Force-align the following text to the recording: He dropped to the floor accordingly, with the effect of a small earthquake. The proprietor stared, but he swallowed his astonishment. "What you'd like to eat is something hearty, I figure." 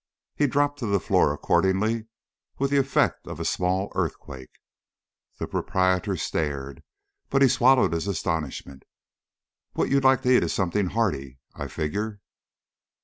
He 0.35 0.47
dropped 0.47 0.79
to 0.79 0.87
the 0.87 0.99
floor 0.99 1.31
accordingly, 1.31 2.07
with 2.57 2.71
the 2.71 2.79
effect 2.79 3.27
of 3.27 3.39
a 3.39 3.45
small 3.45 3.91
earthquake. 3.93 4.49
The 5.37 5.45
proprietor 5.45 6.17
stared, 6.17 6.81
but 7.29 7.43
he 7.43 7.47
swallowed 7.47 7.93
his 7.93 8.07
astonishment. 8.07 8.81
"What 9.73 9.91
you'd 9.91 10.03
like 10.03 10.23
to 10.23 10.35
eat 10.35 10.41
is 10.43 10.53
something 10.53 10.87
hearty, 10.87 11.37
I 11.53 11.67
figure." 11.67 12.19